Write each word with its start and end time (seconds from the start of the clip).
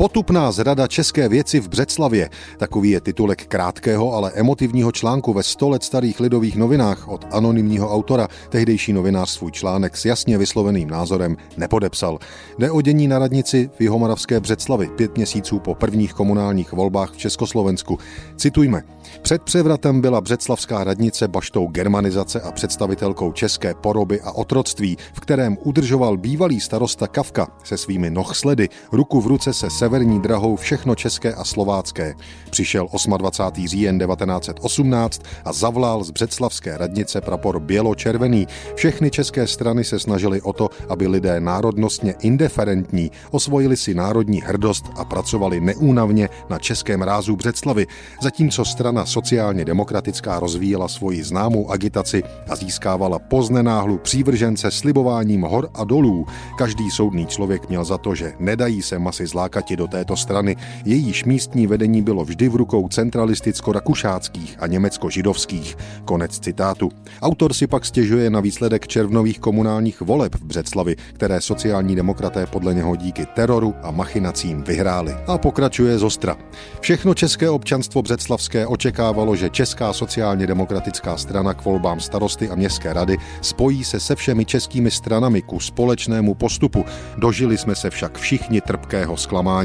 Potupná 0.00 0.52
zrada 0.52 0.86
české 0.86 1.28
věci 1.28 1.60
v 1.60 1.68
Břeclavě. 1.68 2.30
Takový 2.58 2.90
je 2.90 3.00
titulek 3.00 3.46
krátkého, 3.46 4.12
ale 4.12 4.32
emotivního 4.34 4.92
článku 4.92 5.32
ve 5.32 5.42
100 5.42 5.68
let 5.68 5.84
starých 5.84 6.20
lidových 6.20 6.56
novinách 6.56 7.08
od 7.08 7.26
anonymního 7.30 7.92
autora. 7.92 8.28
Tehdejší 8.48 8.92
novinář 8.92 9.30
svůj 9.30 9.52
článek 9.52 9.96
s 9.96 10.04
jasně 10.04 10.38
vysloveným 10.38 10.90
názorem 10.90 11.36
nepodepsal. 11.56 12.18
Jde 12.58 12.70
o 12.70 12.80
dění 12.80 13.08
na 13.08 13.18
radnici 13.18 13.70
v 13.78 13.80
Jihomoravské 13.80 14.40
Břeclavi 14.40 14.88
pět 14.96 15.16
měsíců 15.16 15.58
po 15.58 15.74
prvních 15.74 16.12
komunálních 16.12 16.72
volbách 16.72 17.12
v 17.12 17.16
Československu. 17.16 17.98
Citujme. 18.36 18.82
Před 19.22 19.42
převratem 19.42 20.00
byla 20.00 20.20
Břeclavská 20.20 20.84
radnice 20.84 21.28
baštou 21.28 21.66
germanizace 21.66 22.40
a 22.40 22.52
představitelkou 22.52 23.32
české 23.32 23.74
poroby 23.74 24.20
a 24.20 24.32
otroctví, 24.32 24.96
v 25.12 25.20
kterém 25.20 25.58
udržoval 25.64 26.16
bývalý 26.16 26.60
starosta 26.60 27.06
Kavka 27.06 27.48
se 27.64 27.76
svými 27.76 28.10
nohsledy 28.10 28.68
ruku 28.92 29.20
v 29.20 29.26
ruce 29.26 29.52
se 29.52 29.70
severní 29.90 30.20
drahou 30.20 30.56
všechno 30.56 30.94
české 30.94 31.34
a 31.34 31.44
slovácké. 31.44 32.14
Přišel 32.50 32.88
28. 33.18 33.66
říjen 33.66 33.98
1918 33.98 35.22
a 35.44 35.52
zavlál 35.52 36.04
z 36.04 36.10
Břeclavské 36.10 36.78
radnice 36.78 37.20
prapor 37.20 37.60
bělo-červený. 37.60 38.46
Všechny 38.74 39.10
české 39.10 39.46
strany 39.46 39.84
se 39.84 39.98
snažily 39.98 40.42
o 40.42 40.52
to, 40.52 40.68
aby 40.88 41.06
lidé 41.06 41.40
národnostně 41.40 42.14
indiferentní 42.20 43.10
osvojili 43.30 43.76
si 43.76 43.94
národní 43.94 44.40
hrdost 44.40 44.84
a 44.96 45.04
pracovali 45.04 45.60
neúnavně 45.60 46.28
na 46.50 46.58
českém 46.58 47.02
rázu 47.02 47.36
Břeclavy, 47.36 47.86
zatímco 48.22 48.64
strana 48.64 49.06
sociálně 49.06 49.64
demokratická 49.64 50.40
rozvíjela 50.40 50.88
svoji 50.88 51.22
známou 51.24 51.70
agitaci 51.70 52.22
a 52.48 52.56
získávala 52.56 53.18
poznenáhlu 53.18 53.98
přívržence 53.98 54.70
slibováním 54.70 55.42
hor 55.42 55.68
a 55.74 55.84
dolů. 55.84 56.26
Každý 56.58 56.90
soudný 56.90 57.26
člověk 57.26 57.68
měl 57.68 57.84
za 57.84 57.98
to, 57.98 58.14
že 58.14 58.32
nedají 58.38 58.82
se 58.82 58.98
masy 58.98 59.26
zlákati 59.26 59.79
do 59.80 59.86
této 59.86 60.16
strany, 60.16 60.56
jejíž 60.84 61.24
místní 61.24 61.66
vedení 61.66 62.02
bylo 62.02 62.24
vždy 62.24 62.48
v 62.48 62.54
rukou 62.54 62.88
centralisticko-rakušáckých 62.88 64.56
a 64.58 64.66
německo-židovských. 64.66 65.76
Konec 66.04 66.38
citátu. 66.38 66.90
Autor 67.22 67.52
si 67.52 67.66
pak 67.66 67.84
stěžuje 67.84 68.30
na 68.30 68.40
výsledek 68.40 68.88
červnových 68.88 69.40
komunálních 69.40 70.00
voleb 70.00 70.34
v 70.34 70.44
Břeclavi, 70.44 70.96
které 71.12 71.40
sociální 71.40 71.96
demokraté 71.96 72.46
podle 72.46 72.74
něho 72.74 72.96
díky 72.96 73.26
teroru 73.26 73.74
a 73.82 73.90
machinacím 73.90 74.62
vyhráli. 74.62 75.16
A 75.26 75.38
pokračuje 75.38 75.98
z 75.98 76.02
ostra. 76.02 76.36
Všechno 76.80 77.14
české 77.14 77.50
občanstvo 77.50 78.02
břeclavské 78.02 78.66
očekávalo, 78.66 79.36
že 79.36 79.50
Česká 79.50 79.92
sociálně 79.92 80.46
demokratická 80.46 81.16
strana 81.16 81.54
k 81.54 81.64
volbám 81.64 82.00
starosty 82.00 82.50
a 82.50 82.54
městské 82.54 82.92
rady 82.92 83.16
spojí 83.40 83.84
se 83.84 84.00
se 84.00 84.14
všemi 84.14 84.44
českými 84.44 84.90
stranami 84.90 85.42
ku 85.42 85.60
společnému 85.60 86.34
postupu. 86.34 86.84
Dožili 87.16 87.58
jsme 87.58 87.74
se 87.74 87.90
však 87.90 88.18
všichni 88.18 88.60
trpkého 88.60 89.16
zklamání. 89.16 89.59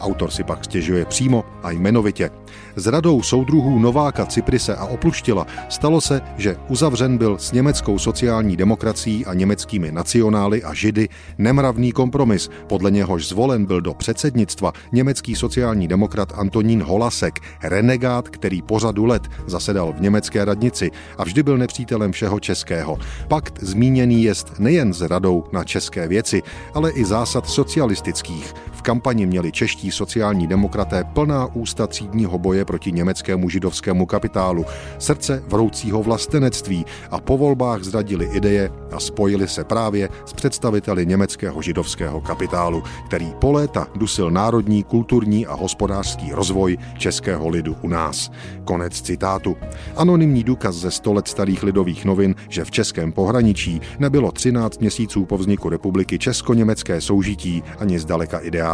Autor 0.00 0.30
si 0.30 0.44
pak 0.44 0.64
stěžuje 0.64 1.04
přímo 1.04 1.44
a 1.62 1.70
jmenovitě. 1.70 2.30
S 2.76 2.86
radou 2.86 3.22
soudruhů 3.22 3.78
Nováka, 3.78 4.26
Cyprise 4.26 4.76
a 4.76 4.84
Opluštila 4.84 5.46
stalo 5.68 6.00
se, 6.00 6.20
že 6.36 6.56
uzavřen 6.68 7.18
byl 7.18 7.38
s 7.38 7.52
německou 7.52 7.98
sociální 7.98 8.56
demokracií 8.56 9.26
a 9.26 9.34
německými 9.34 9.92
nacionály 9.92 10.64
a 10.64 10.74
židy 10.74 11.08
nemravný 11.38 11.92
kompromis, 11.92 12.50
podle 12.66 12.90
něhož 12.90 13.28
zvolen 13.28 13.66
byl 13.66 13.80
do 13.80 13.94
předsednictva 13.94 14.72
německý 14.92 15.34
sociální 15.34 15.88
demokrat 15.88 16.32
Antonín 16.36 16.82
Holasek, 16.82 17.40
renegát, 17.62 18.28
který 18.28 18.62
po 18.62 18.78
řadu 18.78 19.04
let 19.04 19.28
zasedal 19.46 19.92
v 19.92 20.00
německé 20.00 20.44
radnici 20.44 20.90
a 21.18 21.24
vždy 21.24 21.42
byl 21.42 21.58
nepřítelem 21.58 22.12
všeho 22.12 22.40
českého. 22.40 22.98
Pakt 23.28 23.58
zmíněný 23.62 24.22
jest 24.22 24.58
nejen 24.58 24.92
s 24.92 25.00
radou 25.00 25.44
na 25.52 25.64
české 25.64 26.08
věci, 26.08 26.42
ale 26.74 26.90
i 26.90 27.04
zásad 27.04 27.48
socialistických. 27.48 28.54
V 28.78 28.82
kampani 28.82 29.26
měli 29.26 29.52
čeští 29.52 29.90
sociální 29.90 30.46
demokraté 30.46 31.04
plná 31.04 31.46
ústa 31.54 31.86
třídního 31.86 32.38
boje 32.38 32.64
proti 32.64 32.92
německému 32.92 33.48
židovskému 33.48 34.06
kapitálu, 34.06 34.64
srdce 34.98 35.42
vroucího 35.48 36.02
vlastenectví 36.02 36.84
a 37.10 37.20
po 37.20 37.38
volbách 37.38 37.82
zradili 37.82 38.28
ideje 38.32 38.70
a 38.92 39.00
spojili 39.00 39.48
se 39.48 39.64
právě 39.64 40.08
s 40.24 40.32
představiteli 40.32 41.06
německého 41.06 41.62
židovského 41.62 42.20
kapitálu, 42.20 42.82
který 43.06 43.32
po 43.40 43.52
léta 43.52 43.86
dusil 43.94 44.30
národní, 44.30 44.82
kulturní 44.82 45.46
a 45.46 45.54
hospodářský 45.54 46.32
rozvoj 46.32 46.78
českého 46.98 47.48
lidu 47.48 47.76
u 47.82 47.88
nás. 47.88 48.30
Konec 48.64 49.00
citátu. 49.00 49.56
Anonymní 49.96 50.44
důkaz 50.44 50.74
ze 50.74 50.90
100 50.90 51.12
let 51.12 51.28
starých 51.28 51.62
lidových 51.62 52.04
novin, 52.04 52.34
že 52.48 52.64
v 52.64 52.70
českém 52.70 53.12
pohraničí 53.12 53.80
nebylo 53.98 54.32
13 54.32 54.80
měsíců 54.80 55.24
po 55.24 55.38
vzniku 55.38 55.68
republiky 55.68 56.18
česko-německé 56.18 57.00
soužití 57.00 57.62
ani 57.78 57.98
zdaleka 57.98 58.38
ideální. 58.38 58.67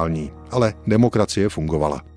Ale 0.51 0.73
demokracie 0.87 1.51
fungovala. 1.51 2.14